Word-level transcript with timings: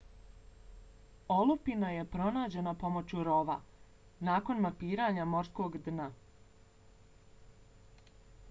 olupina 1.33 1.91
je 1.95 2.05
pronađena 2.13 2.73
pomoću 2.83 3.25
rov-a 3.27 3.59
nakon 4.29 4.65
mapiranja 4.67 5.29
morskog 5.35 5.77
dna 5.89 6.11